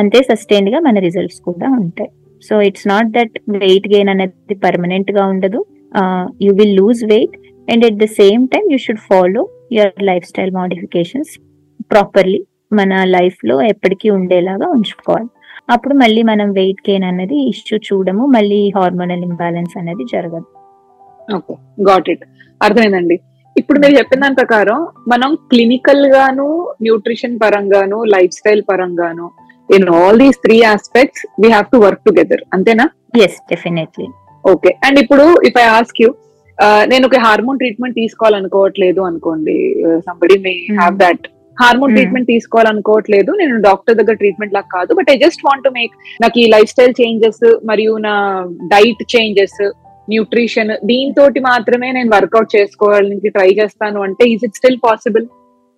[0.00, 2.10] అంతే సస్టైన్గా మన రిజల్ట్స్ కూడా ఉంటాయి.
[2.42, 3.34] So it's not that
[3.64, 5.60] weight gain అనేది పర్మనెంట్గా ఉండదు.
[6.44, 7.36] You will lose weight
[7.68, 9.42] and at the same time you should follow
[9.76, 11.32] your lifestyle modifications
[11.92, 15.28] properly మన లైఫ్లో ఎప్పటికీ ఉండేలాగా ఉంచుకోవాలి.
[15.74, 20.46] అప్పుడు మళ్ళీ మనం వెయిట్ గెయిన్ అనేది ఇష్యూ చూడము మళ్ళీ హార్మోనల్ ఇంబ్యాలెన్స్ అనేది జరగదు.
[21.36, 21.54] ఓకే
[21.88, 22.24] గాట్ ఇట్
[22.60, 23.16] అర్థమైందండి.
[23.56, 24.78] ఇప్పుడు మీరు చెప్పిన దాని ప్రకారం
[25.12, 26.46] మనం క్లినికల్ గాను
[26.86, 29.26] న్యూట్రిషన్ పరంగాను life style పరంగాను
[29.68, 32.86] in all these three aspects we have to work together అంతేనా?
[33.24, 34.06] ఎస్ డెఫినెట్లీ
[34.44, 36.10] ఓకే అండ్ ఇప్పుడు ఇఫ్ ఐ ఆస్క్ యూ
[36.92, 39.56] నేను ఒక హార్మోన్ ట్రీట్మెంట్ తీసుకోవాలనుకోవట్లేదు అనుకోండి
[40.06, 41.24] somebody may have that
[41.62, 41.96] hormone Hmm.
[41.98, 43.30] Treatment తీసుకోవాలనుకోవట్లేదు.
[43.40, 44.94] నేను doctor దగ్గర treatment లాగా కాదు.
[44.98, 45.94] But I just want to make
[46.24, 48.14] నాకు ఈ లైఫ్ స్టైల్ చేంజెస్ మరియు నా
[48.74, 49.58] డైట్ చేంజెస్
[50.08, 54.00] న్యూట్రిషన్ దీంతో మాత్రమే నేను వర్కౌట్ చేసుకోవడానికి ట్రై చేస్తాను.
[54.08, 55.26] అంటే is it still possible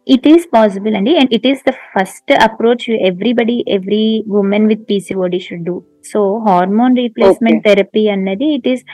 [0.06, 4.04] it is possible అండి and it is the first approach everybody every
[4.40, 5.76] women with PCOD should do
[6.10, 8.84] so hormone replacement therapy అన్నది ఇట్ ఈస్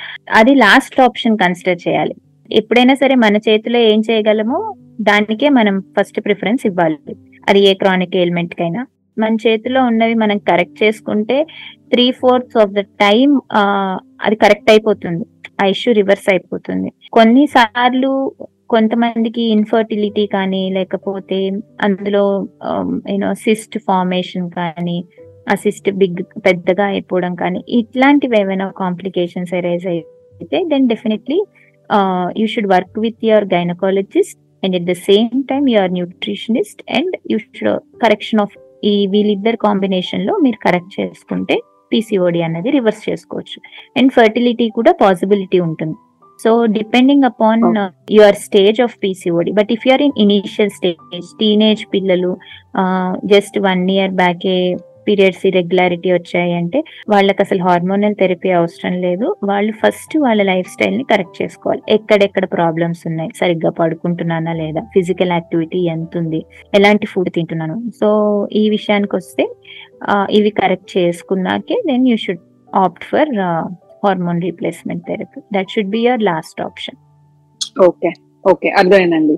[0.40, 2.14] అది last option consider చేయాలి.
[2.51, 4.59] ఎప్పుడైనా సరే మన చేతిలో ఏం చేయగలమో
[5.09, 7.15] దానికే మనం ఫస్ట్ ప్రిఫరెన్స్ ఇవ్వాలి.
[7.49, 8.83] అది ఏ క్రానిక్ ఎయిల్మెంట్ కైనా.
[9.17, 11.37] మన చేతిలో ఉన్నవి మనం కరెక్ట్ చేసుకుంటే
[11.93, 13.29] three fourths of the time
[14.25, 15.25] అది కరెక్ట్ అయిపోతుంది.
[15.63, 16.89] ఆ ఇష్యూ రివర్స్ అయిపోతుంది.
[17.13, 18.11] కొన్నిసార్లు
[18.75, 21.39] కొంతమందికి ఇన్ఫర్టిలిటీ కానీ లేకపోతే
[21.87, 22.25] అందులో
[23.13, 24.99] యూనో సిస్ట్ ఫార్మేషన్ కానీ
[25.53, 31.39] ఆ సిస్ట్ బిగ్ పెద్దగా అయిపోవడం కానీ ఇట్లాంటివి ఏమైనా కాంప్లికేషన్స్ ఎరైజ్ అయితే then definitely
[32.41, 37.38] you should work with your gynaecologist and at the same time your nutritionist and you
[37.38, 37.68] should
[38.03, 41.57] correction of ఈ వీళ్ళిద్దరు కాంబినేషన్లో మీరు కరెక్ట్ చేసుకుంటే
[41.92, 43.59] పీసీఓడి అనేది రివర్స్ చేసుకోవచ్చు
[43.96, 45.96] అండ్ ఫర్టిలిటీ కూడా పాసిబిలిటీ ఉంటుంది
[46.44, 47.62] so depending upon.
[48.11, 52.37] Your stage of PCOD but if you're in initial stage teenage పిల్లలు
[53.24, 54.57] జస్ట్ వన్ ఇయర్ బ్యాకే
[55.07, 56.79] పీరియడ్స్ ఇరెగ్యులారిటీ వచ్చాయి అంటే
[57.12, 59.27] వాళ్ళకి అసలు హార్మోనల్ థెరపీ అవసరం లేదు.
[59.51, 61.83] వాళ్ళు ఫస్ట్ వాళ్ళ లైఫ్ స్టైల్ని కరెక్ట్ చేసుకోవాలి.
[61.97, 63.31] ఎక్కడెక్కడ ప్రాబ్లమ్స్ ఉన్నాయి?
[63.40, 64.83] సరిగ్గా పడుకుంటున్నానా లేదా?
[64.97, 66.40] ఫిజికల్ యాక్టివిటీ ఎంత ఉంది
[66.81, 67.79] ఎలాంటి ఫుడ్ తింటున్నాను?
[68.01, 68.09] సో
[68.62, 69.47] ఈ విషయానికి వస్తే
[70.38, 72.45] ఇవి correct చేసుకున్నాకే then you should
[72.85, 73.33] opt for
[74.05, 76.99] hormone replacement therapy that should be your last option
[77.88, 78.11] okay.
[78.45, 78.69] Okay.
[78.79, 79.37] అర్థమైందండి.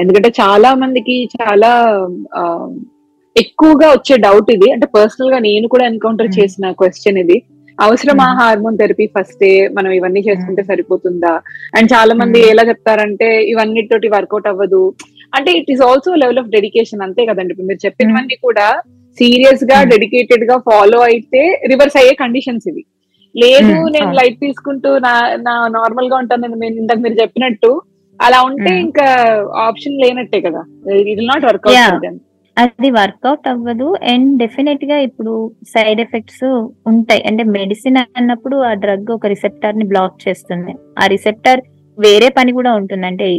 [0.00, 1.70] ఎందుకంటే చాలా మందికి చాలా
[3.36, 6.36] ఎక్కువగా వచ్చే డౌట్ ఇది అంటే పర్సనల్గా నేను కూడా ఎన్కౌంటర్ Hmm.
[6.38, 7.36] చేసిన క్వశ్చన్ ఇది
[7.78, 8.38] అవసరమా Hmm.
[8.40, 11.32] హార్మోన్ థెరపీ ఫస్టే మనం ఇవన్నీ చేసుకుంటే సరిపోతుందా
[11.76, 12.50] అండ్ చాలా మంది Hmm.
[12.52, 14.82] ఎలా చెప్తారంటే ఇవన్నిటితోటి వర్కౌట్ అవ్వదు
[15.32, 18.66] అంటే it is also level of dedication అంతే కదండి ఇప్పుడు మీరు చెప్పినవన్నీ కూడా
[19.18, 19.88] సీరియస్గా Hmm.
[19.92, 21.40] డెడికేటెడ్గా ఫాలో అయితే
[21.72, 22.84] రివర్స్ అయ్యే కండిషన్స్ ఇవి
[23.34, 23.88] లేదు Hmm.
[23.94, 24.10] నేను.
[24.18, 25.14] లైట్ తీసుకుంటూ నా
[25.46, 27.70] నా నార్మల్గా ఉంటాను నేను మీరు- ఇందాక మీరు చెప్పినట్టు
[28.20, 28.82] అలా ఉంటే Hmm.
[28.86, 29.06] ఇంకా
[29.68, 30.62] ఆప్షన్ లేనట్టే కదా
[31.12, 31.88] it not work Yeah.
[31.88, 32.06] Out
[32.58, 33.96] అది వర్కౌట్ అవ్వదు.
[34.08, 36.44] అండ్ డెఫినెట్గా ఇప్పుడు సైడ్ ఎఫెక్ట్స్
[36.86, 37.24] ఉంటాయి.
[37.26, 40.74] అంటే మెడిసిన్ అన్నప్పుడు ఆ డ్రగ్ ఒక రిసెప్టార్ని బ్లాక్ చేస్తుంది.
[41.02, 41.60] ఆ రిసెప్టార్
[41.98, 43.06] వేరే పని కూడా ఉంటుంది.
[43.06, 43.38] అంటే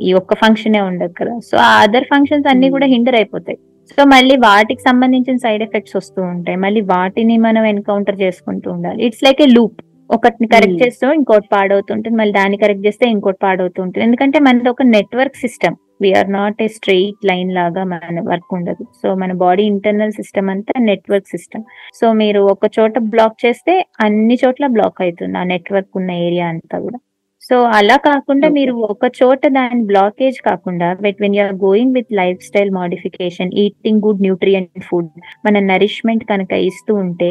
[0.00, 1.38] ఈ- ఒక్క ఫంక్షనే ఉండదు కదా.
[1.38, 2.74] సో ఆ అదర్ ఫంక్షన్స్ అన్ని Hmm.
[2.74, 3.58] కూడా హిండర్ అయిపోతాయి.
[3.90, 6.58] సో మళ్ళీ వాటికి సంబంధించిన సైడ్ ఎఫెక్ట్స్ వస్తూ ఉంటాయి.
[6.58, 9.04] మళ్ళీ వాటిని మనం ఎన్కౌంటర్ చేసుకుంటూ ఉండాలి.
[9.04, 10.82] ఇట్స్ లైక్ ఏ లూప్ ఒకటిని కరెక్ట్.
[10.82, 12.16] చేస్తూ ఇంకోటి పాడవుతుంటుంది.
[12.16, 14.04] మళ్ళీ దాన్ని కరెక్ట్ చేస్తే ఇంకోటి పాడవుతుంటుంది.
[14.04, 18.84] ఎందుకంటే మనది ఒక network system we're not a straight line లాగా మన వర్క్ ఉండదు.
[19.02, 21.64] సో మన బాడీ ఇంటర్నల్ సిస్టమ్ అంతా నెట్వర్క్ సిస్టమ్
[21.94, 26.78] సో మీరు ఒక చోట బ్లాక్ చేస్తే అన్ని చోట్ల బ్లాక్ అవుతుంది ఆ నెట్వర్క్ ఉన్న ఏరియా అంతా
[26.78, 26.98] కూడా.
[27.42, 28.48] సో అలా కాకుండా.
[28.48, 32.12] మీరు ఒక చోట దాని బ్లాకేజ్ కాకుండా but when you're going with
[32.42, 35.10] lifestyle modification eating good nutrient food
[35.46, 37.30] మన నరిష్మెంట్ కనుక ఇస్తూ ఉంటే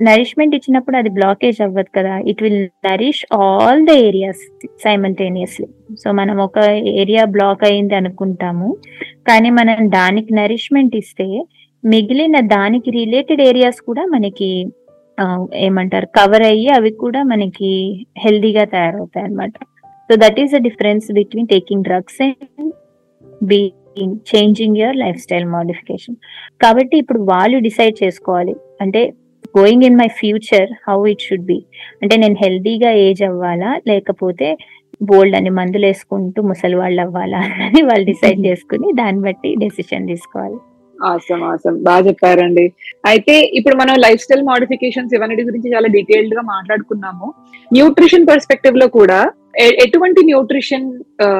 [0.00, 2.14] నరిష్మెంట్ ఇచ్చినప్పుడు అది బ్లాకేజ్ అవ్వదు కదా.
[2.30, 4.42] It will nourish all the areas
[4.84, 5.68] simultaneously
[6.02, 6.58] so మనం ఒక
[7.02, 8.68] ఏరియా బ్లాక్ అయింది అనుకుంటాము.
[9.28, 11.26] కానీ మనం దానికి నరిష్మెంట్ ఇస్తే
[11.84, 14.50] మిగిలిన దానికి రిలేటెడ్ ఏరియాస్ కూడా మనకి
[15.66, 17.70] ఏమంటారు కవర్ అయ్యి అవి కూడా మనకి
[18.24, 19.54] హెల్దీగా తయారవుతాయి అన్నమాట.
[20.10, 22.72] So that is the difference between taking drugs and
[23.50, 26.16] being changing your lifestyle modification
[26.64, 28.54] కాబట్టి ఇప్పుడు వాళ్ళు డిసైడ్ చేసుకోవాలి.
[28.80, 29.02] అంటే
[29.58, 31.66] going in my future how it should be
[32.02, 33.80] అంటే నేను హెల్దీగా ఏజ్ అవ్వాలా?
[33.88, 34.56] లేకపోతే
[35.02, 37.38] బోల్డ్ అని మందులు వేసుకుంటూ ముసలి వాళ్ళు అవ్వాలా?
[37.38, 40.58] అని వాళ్ళు డిసైడ్ చేసుకుని దాన్ని బట్టి డెసిషన్ తీసుకోవాలి.
[41.04, 42.72] ఆసమ్ ఆసమ్ బాగా చెప్పారండి.
[43.06, 47.34] అయితే ఇప్పుడు మనం లైఫ్ స్టైల్ మోడిఫికేషన్స్ ఇవన్నీ గురించి చాలా డీటెయిల్డ్గా మాట్లాడుకున్నాము.
[47.72, 50.86] న్యూట్రిషన్ పర్స్పెక్టివ్లో కూడా ఎటువంటి న్యూట్రిషన్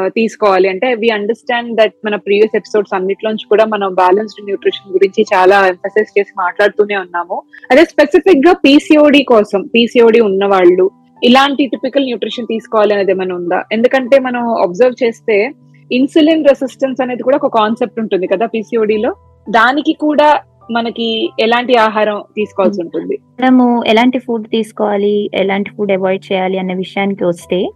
[0.09, 0.69] తీసుకోవాలి?
[0.69, 6.19] అంటే వి అండర్స్టాండ్ దట్ మన ప్రీవియస్ ఎపిసోడ్స్ అన్నిట్లోంచి కూడా మనం బ్యాలెన్స్డ్ న్యూట్రిషన్ గురించి చాలా ఎంఫసైజ్
[6.19, 7.43] చేసి మాట్లాడుతూనే ఉన్నాము.
[7.71, 10.91] అదే స్పెసిఫిక్గా పీసీఓడి కోసం పీసీఓడి ఉన్న వాళ్ళు
[11.23, 13.65] ఇలాంటి టిపికల్ న్యూట్రిషన్ తీసుకోవాలి అనేది ఏమైనా ఉందా?
[13.73, 15.53] ఎందుకంటే మనం అబ్జర్వ్ చేస్తే
[15.91, 19.15] ఇన్సులిన్ రెసిస్టెన్స్ అనేది కూడా ఒక కాన్సెప్ట్ ఉంటుంది కదా PCOD లో?
[19.51, 23.17] దానికి కూడా మనకి ఎలాంటి ఆహారం తీసుకోవాల్సి ఉంటుంది?
[23.41, 27.71] మనము ఎలాంటి ఫుడ్ తీసుకోవాలి ఎలాంటి ఫుడ్ అవాయిడ్ చేయాలి అన్న విషయానికి వస్తే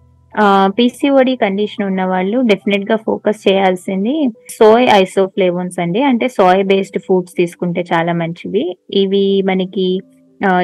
[0.76, 4.14] పీసీఓడి కండిషన్ ఉన్న వాళ్ళు డెఫినెట్గా ఫోకస్ చేయాల్సింది
[4.56, 6.00] సోయ్ ఐసోఫ్లేవోన్స్ అండి.
[6.10, 8.64] అంటే సోయ్ బేస్డ్ ఫుడ్స్ తీసుకుంటే చాలా మంచివి
[9.02, 9.86] ఇవి మనకి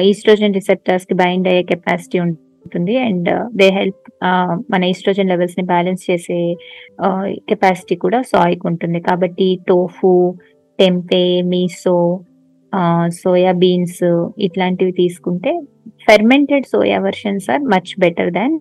[0.09, 4.03] ఈస్ట్రోజన్ రిసెప్టర్స్కి బైండ్ అయ్యే కెపాసిటీ ఉంటుంది అండ్ దే హెల్ప్
[4.73, 6.37] మన ఈస్ట్రోజన్ లెవెల్స్ని బ్యాలెన్స్ చేసే
[7.49, 8.99] కెపాసిటీ కూడా సాయికి ఉంటుంది.
[9.09, 10.11] కాబట్టి tofu
[10.79, 11.97] tempeh miso
[13.21, 14.03] soya beans
[14.47, 15.51] ఇట్లాంటివి తీసుకుంటే
[16.07, 18.55] fermented soya versions are much better than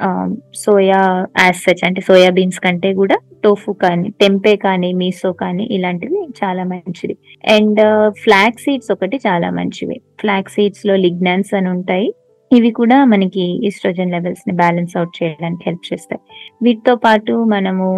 [0.00, 0.30] Um,
[0.62, 1.00] soya
[1.40, 6.62] as such అంటే సోయా బీన్స్ కంటే కూడా టోఫు కానీ టెంపే కానీ మీసో కానీ ఇలాంటివి చాలా
[6.64, 7.14] మంచిది
[7.48, 7.80] అండ్
[8.22, 9.96] ఫ్లాక్ సీడ్స్ ఒకటి చాలా మంచివి.
[10.20, 12.08] ఫ్లాక్ సీడ్స్లో లిగ్నాన్స్ అని ఉంటాయి.
[12.50, 16.22] ఇవి కూడా మనకి ఈస్ట్రోజన్ లెవెల్స్ని బ్యాలెన్స్ అవుట్ చేయడానికి హెల్ప్ చేస్తాయి.
[16.62, 17.88] వీటితో పాటు మనము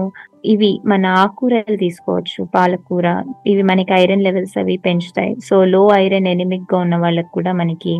[0.44, 3.06] ఇవి మన ఆకుకూరలు తీసుకోవచ్చు పాలకూర.
[3.46, 5.32] ఇవి మనకి ఐరన్ లెవెల్స్ అవి పెంచుతాయి.
[5.48, 7.94] సో లో ఐరన్ ఎనిమిక్గా ఉన్న వాళ్ళకి కూడా మనకి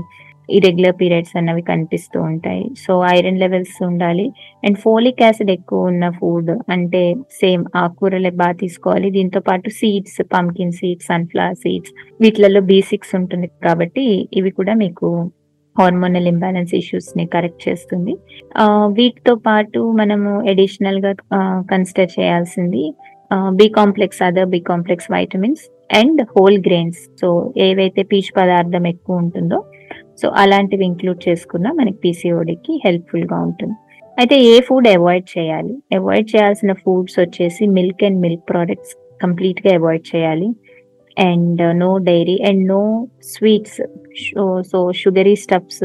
[0.59, 2.64] ఇరెగ్యులర్ పీరియడ్స్ అన్నవి కనిపిస్తూ ఉంటాయి.
[2.85, 4.26] సో ఐరన్ లెవెల్స్ ఉండాలి.
[4.64, 7.02] అండ్ ఫోలిక్ యాసిడ్ ఎక్కువ ఉన్న ఫుడ్ అంటే
[7.40, 9.11] సేమ్ ఆకుకూరలే బాగా తీసుకోవాలి.
[9.16, 14.06] దీంతో పాటు seeds pumpkin seeds sunflower seeds వీటిలలో B six ఉంటుంది కాబట్టి
[14.40, 15.09] ఇవి కూడా మీకు
[15.76, 18.12] హార్మోనల్ ఇంబ్యాలెన్స్ ఇష్యూస్ని కరెక్ట్ చేస్తుంది.
[18.98, 21.12] వీటితో పాటు మనము అడిషనల్గా
[21.72, 22.85] కన్సిడర్ చేయాల్సింది
[23.59, 25.64] B complex other B complex vitamins
[26.00, 27.28] and whole grains so
[27.66, 29.59] ఏవైతే పీచు పదార్థం ఎక్కువ ఉంటుందో
[30.20, 33.76] సో అలాంటివి ఇంక్లూడ్ చేసుకున్నా మనకి పీసీఓడికి హెల్ప్ఫుల్గా ఉంటుంది.
[34.20, 35.74] అయితే ఏ ఫుడ్ అవాయిడ్ చేయాలి?
[35.98, 40.48] అవాయిడ్ చేయాల్సిన ఫుడ్స్ వచ్చేసి మిల్క్ అండ్ మిల్క్ ప్రోడక్ట్స్ కంప్లీట్గా అవాయిడ్ చేయాలి.
[41.16, 42.83] And no dairy and no
[43.33, 43.81] sweets
[44.70, 45.85] so sugary stuffs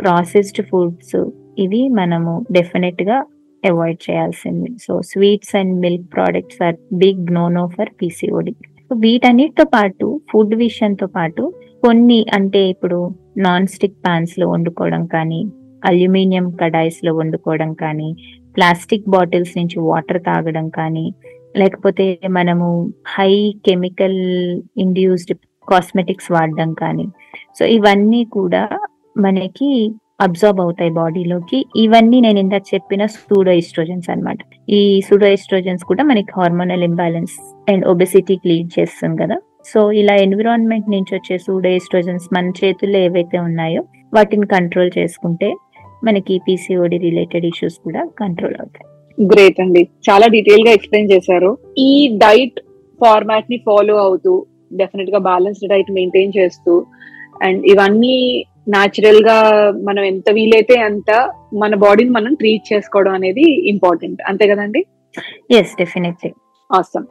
[0.00, 1.18] processed foods
[1.64, 3.18] ఇవి మనము డెఫినెట్గా
[3.62, 4.68] అవాయిడ్ చేయాల్సింది.
[4.84, 8.52] So sweets and milk products are big no no for PCOD
[8.90, 11.42] వీటన్నిటితో పాటు ఫుడ్ విషయంతో పాటు
[11.84, 12.98] కొన్ని అంటే ఇప్పుడు
[13.38, 15.40] నాన్ స్టిక్ పాన్స్లో వండుకోవడం కానీ
[15.86, 18.16] అల్యూమినియం కడాయిస్లో వండుకోవడం కానీ
[18.54, 21.14] ప్లాస్టిక్ బాటిల్స్ నుంచి వాటర్ తాగడం కానీ
[21.56, 24.18] లేకపోతే మనము హై కెమికల్
[24.76, 25.34] ఇండ్యూస్డ్
[25.68, 27.06] కాస్మెటిక్స్ వాడడం కానీ.
[27.58, 28.62] సో ఇవన్నీ కూడా
[29.18, 34.38] మనకి అబ్జర్బ్ అవుతాయి బాడీలోకి ఇవన్నీ నేను ఇందాక చెప్పిన సూడో ఈస్ట్రోజన్స్ అన్నమాట.
[34.68, 37.34] ఈ సూడో ఈస్ట్రోజన్స్ కూడా మనకి హార్మోనల్ ఇంబ్యాలెన్స్
[37.70, 39.36] అండ్ ఒబెసిటీకి లీడ్ చేస్తుంది కదా.
[39.66, 43.82] సో ఇలా ఎన్విరాన్మెంట్ నుంచి వచ్చే సూడో ఇస్ట్రోజన్స్ మన చేతుల్లో ఏవైతే ఉన్నాయో
[44.14, 45.48] వాటిని కంట్రోల్ చేసుకుంటే
[46.04, 48.86] మనకి పీసీఓడి రిలేటెడ్ ఇష్యూస్ కూడా కంట్రోల్ అవుతాయి.
[49.18, 49.82] గ్రేట్ అండి.
[50.08, 51.58] చాలా డీటెయిల్గా ఎక్స్ప్లెయిన్ చేశారు.
[51.78, 52.58] ఈ డైట్
[53.00, 56.86] ఫార్మాట్ని ఫాలో అవుతూ డెఫినెట్గా బ్యాలెన్స్డ్ డైట్ మెయింటైన్ చేస్తూ
[57.42, 59.36] అండ్ ఇవన్నీ నాచురల్గా
[59.88, 61.10] మనం ఎంత వీలైతే అంత
[61.54, 64.80] మన బాడీని మనం ట్రీట్ చేసుకోవడం అనేది ఇంపార్టెంట్ అంతే కదండి?
[65.50, 66.30] ఎస్ డెఫినెట్లీ
[66.70, 67.06] ఆసమ్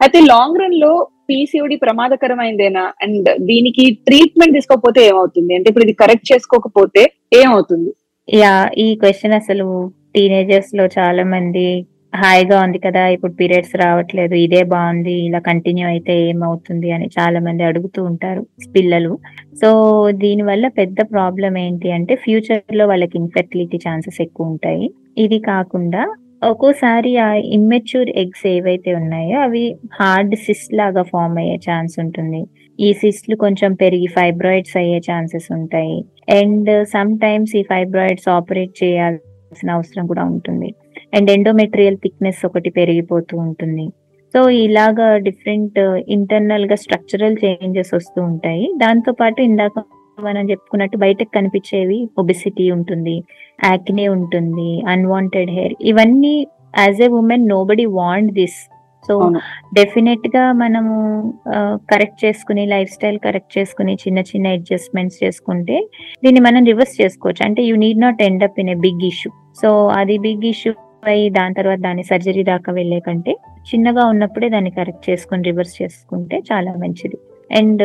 [0.00, 0.92] అయితే లాంగ్ రన్లో
[1.30, 2.84] పీసీఓడి ప్రమాదకరమైందేనా?
[3.06, 5.52] అండ్ దీనికి ట్రీట్మెంట్ తీసుకోకపోతే ఏమవుతుంది?
[5.58, 7.04] అంటే ఇప్పుడు ఇది కరెక్ట్ చేసుకోకపోతే
[7.42, 7.90] ఏమవుతుంది?
[8.28, 8.52] యా
[8.84, 9.66] ఈ క్వశ్చన్ అసలు
[10.16, 11.68] టీనేజర్స్లో చాలా మంది
[12.20, 17.62] హాయిగా ఉంది కదా ఇప్పుడు పీరియడ్స్ రావట్లేదు ఇదే బాగుంది ఇలా కంటిన్యూ అయితే ఏమవుతుంది అని చాలా మంది
[17.68, 18.42] అడుగుతూ ఉంటారు
[18.76, 19.12] పిల్లలు.
[19.60, 19.68] సో
[20.22, 24.86] దీని వల్ల పెద్ద ప్రాబ్లం ఏంటి అంటే ఫ్యూచర్లో వాళ్ళకి ఇన్ఫెర్టిలిటీ ఛాన్సెస్ ఎక్కువ ఉంటాయి.
[25.24, 26.02] ఇది కాకుండా
[26.44, 32.44] ఒక్కోసారి ఆ ఇమ్మెచ్యూర్ ఎగ్స్ ఏవైతే ఉన్నాయో అవి హార్డ్ సిస్ట్ లాగా ఫామ్ అయ్యే ఛాన్స్ ఉంటుంది.
[32.80, 36.04] ఈ సిస్ట్లు కొంచెం పెరిగి ఫైబ్రాయిడ్స్ అయ్యే ఛాన్సెస్ ఉంటాయి.
[36.38, 40.74] అండ్ సమ్ టైమ్స్ ఈ ఫైబ్రాయిడ్స్ ఆపరేట్ చేయాల్సిన అవసరం కూడా ఉంటుంది.
[41.14, 43.88] అండ్ ఎండోమెట్రియల్ థిక్నెస్ ఒకటి పెరిగిపోతూ ఉంటుంది.
[44.34, 48.72] సో ఇలాగా డిఫరెంట్ ఇంటర్నల్గా స్ట్రక్చరల్ చేంజెస్ వస్తూ ఉంటాయి.
[48.76, 49.82] దాంతో పాటు ఇందాక
[50.26, 53.16] మనం చెప్పుకున్నట్టు బయటకు కనిపించేవి ఒబిసిటీ ఉంటుంది
[53.64, 56.34] యాక్నే ఉంటుంది అన్వాంటెడ్ హెయిర్ ఇవన్నీ
[56.78, 58.60] as a woman nobody want this
[59.08, 59.14] so.
[59.74, 60.94] డెఫినెట్గా మనము
[61.92, 65.76] కరెక్ట్ చేసుకుని లైఫ్ స్టైల్ కరెక్ట్ చేసుకుని చిన్న చిన్న అడ్జస్ట్మెంట్స్ చేసుకుంటే
[66.24, 67.42] దీన్ని మనం రివర్స్ చేసుకోవచ్చు.
[67.44, 69.30] అంటే you need not end up in a big issue
[69.62, 70.72] so అది బిగ్ ఇష్యూ
[71.12, 73.32] అయి దాని తర్వాత దాని సర్జరీ దాకా వెళ్ళే కంటే
[73.70, 77.18] చిన్నగా ఉన్నప్పుడే దాన్ని కరెక్ట్ చేసుకుని రివర్స్ చేసుకుంటే చాలా మంచిది.
[77.50, 77.84] అండ్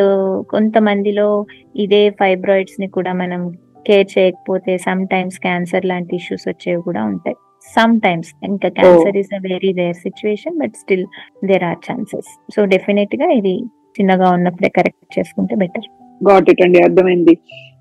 [0.50, 3.42] కొంతమందిలో ఇదే ఫైబ్రాయిడ్స్ని కూడా మనం
[3.88, 7.36] కేర్ చేయకపోతే సమ్ టైమ్స్ క్యాన్సర్ లాంటి ఇష్యూస్ వచ్చేవి కూడా ఉంటాయి.
[7.76, 11.06] సమ్ టైమ్స్ ఇంకా cancer is a very rare situation but still
[11.46, 13.56] there are chances so డెఫినెట్గా ఇది
[14.00, 15.88] చిన్నగా ఉన్నప్పుడే కరెక్ట్ చేసుకుంటే బెటర్
[16.30, 17.36] గాట్ ఇట్ అండి అర్థమైంది.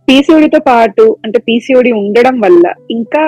[0.08, 3.22] పీసీఓడితో పాటు అంటే పీసీఓడి ఉండడం వల్ల ఇంకా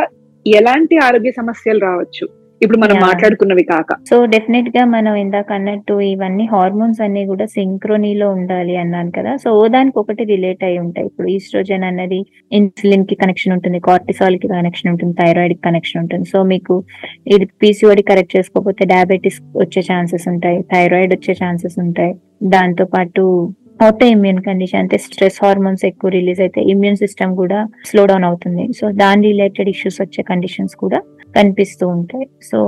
[0.46, 2.26] ఎలాంటి ఆరోగ్య సమస్యలు రావచ్చు?
[2.64, 2.96] ఇప్పుడు మనం.
[3.06, 3.90] మాట్లాడుకున్నవి కాక.
[4.10, 9.32] సో డెఫినెట్గా మనం ఇందాక అన్నట్టు ఇవన్నీ హార్మోన్స్ అన్ని కూడా సింక్రోనీలో ఉండాలి అన్నాను కదా.
[9.44, 11.06] సో దానికి ఒకటి రిలేట్ అయి ఉంటాయి.
[11.10, 12.20] ఇప్పుడు ఈస్ట్రోజన్ అన్నది
[12.58, 16.26] ఇన్సులిన్కి కనెక్షన్ ఉంటుంది కార్టిసాల్కి కనెక్షన్ ఉంటుంది థైరాయిడ్కి కనెక్షన్ ఉంటుంది.
[16.32, 16.76] సో మీకు
[17.34, 22.14] ఇది పీసీఓడి కరెక్ట్ చేసుకోకపోతే డయాబెటీస్ వచ్చే ఛాన్సెస్ ఉంటాయి థైరాయిడ్ వచ్చే ఛాన్సెస్ ఉంటాయి.
[22.56, 23.24] దాంతో పాటు
[23.84, 28.64] ఆటో ఇమ్యూన్ కండిషన్ అంటే స్ట్రెస్ హార్మోన్స్ ఎక్కువ రిలీజ్ అయితే ఇమ్యూన్ సిస్టమ్ కూడా స్లో డౌన్ అవుతుంది.
[28.78, 30.98] సో దాని రిలేటెడ్ ఇష్యూస్ వచ్చే కండిషన్స్ కూడా
[31.36, 32.26] కనిపిస్తూ ఉంటాయి.
[32.50, 32.58] సో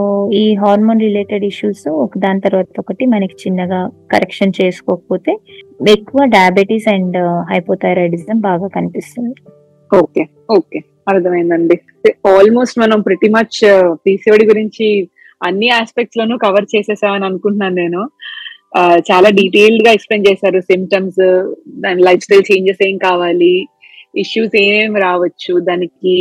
[0.42, 3.80] ఈ హార్మోన్ రిలేటెడ్ ఇష్యూస్ ఒక దాని తర్వాత ఒకటి మనకి చిన్నగా
[4.14, 5.34] కరెక్షన్ చేసుకోకపోతే
[5.96, 7.18] ఎక్కువ డయాబెటీస్ అండ్
[7.52, 9.34] హైపోథైరాయిడిజం బాగా కనిపిస్తుంది.
[9.90, 10.24] Okay
[10.56, 10.80] okay.
[11.12, 11.76] అర్థమైందండి.
[12.34, 13.60] ఆల్మోస్ట్ మనం ప్రతి మచ్
[14.04, 14.88] పీసీఓడి గురించి
[15.40, 18.02] అన్ని ఆస్పెక్ట్స్ లోనూ కవర్ చేసేసామని అనుకుంటున్నాను నేను.
[19.08, 21.22] చాలా డీటెయిల్డ్గా ఎక్స్ప్లెయిన్ చేశారు సిమ్టమ్స్
[21.84, 23.54] దాని లైఫ్ స్టైల్ చేంజెస్ ఏం కావాలి
[24.22, 26.14] ఇష్యూస్ ఏమేమి రావచ్చు దానికి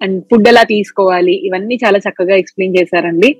[0.00, 1.34] అండ్ ఫుడ్ ఎలా తీసుకోవాలి?
[1.48, 3.30] ఇవన్నీ చాలా చక్కగా ఎక్స్ప్లెయిన్ చేశారండి.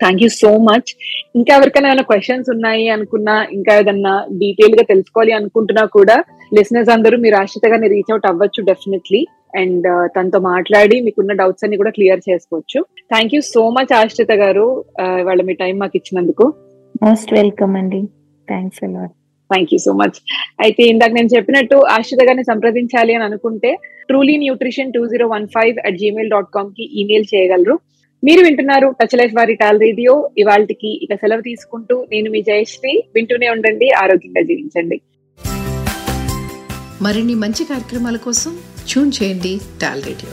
[0.00, 0.90] థ్యాంక్ యూ సో మచ్
[1.36, 6.16] ఇంకా ఎవరికైనా ఏమైనా క్వశ్చన్స్ ఉన్నాయి అనుకున్నా ఇంకా ఏదన్నా డీటెయిల్గా తెలుసుకోవాలి అనుకుంటున్నా కూడా
[6.58, 9.22] లిసనర్స్ అందరూ మీరు ఆశ్రిత గారిని రీచ్ అవుట్ అవ్వచ్చు డెఫినెట్లీ
[9.60, 12.80] అండ్ uh, తనతో మాట్లాడి మీకున్న డౌట్స్ అన్ని కూడా క్లియర్ చేసుకోవచ్చు.
[13.14, 14.84] థ్యాంక్ యూ సో మచ్ ఆశ్రిత గారు.
[15.02, 16.46] Uh, వాళ్ళ మీ టైం మాకు ఇచ్చినందుకు.
[17.04, 18.02] మోస్ట్ వెల్కమ్ అండి.
[18.48, 19.21] Thanks a lot
[19.52, 20.18] thank you so much
[20.64, 23.72] అయితే ఇందాక నేను చెప్పినట్టు ఆశ్రిత గారిని సంప్రదించాలి అని అనుకుంటే
[24.10, 27.76] truly nutrition two zero one five at Gmail dot కామ్కి email చేయగలరు.
[28.22, 30.12] మీరు వింటున్నారు టచ్ లైఫ్ వారి టాల్ రేడియో
[30.42, 32.92] ఇవాళకి ఇక సెలవు తీసుకుంటూ నేను మీ జయశ్రీ.
[33.16, 34.98] వింటూనే ఉండండి ఆరోగ్యంగా జీవించండి.
[37.06, 38.52] మరిన్ని మంచి కార్యక్రమాల కోసం
[38.90, 40.32] ట్యూన్ చేయండి టాల్ రేడియో